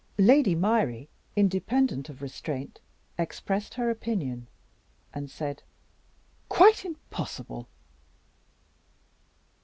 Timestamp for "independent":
1.35-2.09